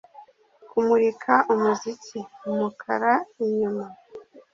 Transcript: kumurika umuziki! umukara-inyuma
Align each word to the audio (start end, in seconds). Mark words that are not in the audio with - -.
kumurika 0.69 1.33
umuziki! 1.53 2.19
umukara-inyuma 2.49 3.85